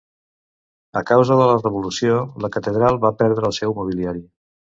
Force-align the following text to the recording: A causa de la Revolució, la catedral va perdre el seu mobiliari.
A 1.01 1.03
causa 1.09 1.35
de 1.41 1.45
la 1.49 1.57
Revolució, 1.59 2.17
la 2.45 2.51
catedral 2.57 2.99
va 3.05 3.13
perdre 3.23 3.47
el 3.51 3.57
seu 3.61 3.79
mobiliari. 3.83 4.27